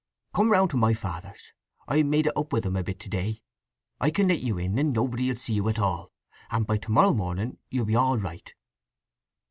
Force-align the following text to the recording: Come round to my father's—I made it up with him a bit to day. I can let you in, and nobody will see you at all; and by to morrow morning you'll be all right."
Come 0.33 0.49
round 0.51 0.71
to 0.71 0.77
my 0.77 0.95
father's—I 0.95 2.01
made 2.01 2.25
it 2.25 2.35
up 2.35 2.51
with 2.51 2.65
him 2.65 2.75
a 2.75 2.81
bit 2.81 2.99
to 3.01 3.07
day. 3.09 3.43
I 3.99 4.09
can 4.09 4.29
let 4.29 4.39
you 4.39 4.57
in, 4.57 4.79
and 4.79 4.93
nobody 4.93 5.27
will 5.29 5.35
see 5.35 5.53
you 5.53 5.69
at 5.69 5.77
all; 5.77 6.11
and 6.49 6.65
by 6.65 6.77
to 6.79 6.89
morrow 6.91 7.13
morning 7.13 7.59
you'll 7.69 7.85
be 7.85 7.93
all 7.95 8.17
right." 8.17 8.51